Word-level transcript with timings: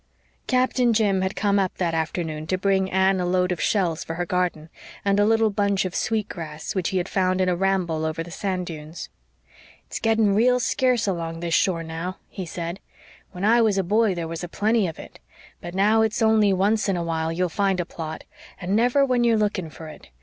Captain 0.47 0.93
Jim 0.93 1.21
had 1.21 1.35
come 1.35 1.59
up 1.59 1.77
that 1.77 1.93
afternoon 1.93 2.47
to 2.47 2.57
bring 2.57 2.89
Anne 2.89 3.19
a 3.19 3.25
load 3.27 3.51
of 3.51 3.61
shells 3.61 4.03
for 4.03 4.15
her 4.15 4.25
garden, 4.25 4.67
and 5.05 5.19
a 5.19 5.25
little 5.27 5.51
bunch 5.51 5.85
of 5.85 5.93
sweet 5.93 6.27
grass 6.27 6.73
which 6.73 6.89
he 6.89 6.97
had 6.97 7.07
found 7.07 7.39
in 7.39 7.47
a 7.47 7.55
ramble 7.55 8.03
over 8.03 8.23
the 8.23 8.31
sand 8.31 8.65
dunes. 8.65 9.09
"It's 9.85 9.99
getting 9.99 10.33
real 10.33 10.59
scarce 10.59 11.05
along 11.05 11.41
this 11.41 11.53
shore 11.53 11.83
now," 11.83 12.17
he 12.29 12.47
said. 12.47 12.79
"When 13.31 13.45
I 13.45 13.61
was 13.61 13.77
a 13.77 13.83
boy 13.83 14.15
there 14.15 14.27
was 14.27 14.43
a 14.43 14.47
plenty 14.47 14.87
of 14.87 14.97
it. 14.97 15.19
But 15.61 15.75
now 15.75 16.01
it's 16.01 16.23
only 16.23 16.51
once 16.51 16.89
in 16.89 16.97
a 16.97 17.03
while 17.03 17.31
you'll 17.31 17.47
find 17.49 17.79
a 17.79 17.85
plot 17.85 18.23
and 18.59 18.75
never 18.75 19.05
when 19.05 19.23
you're 19.23 19.37
looking 19.37 19.69
for 19.69 19.87
it. 19.87 20.09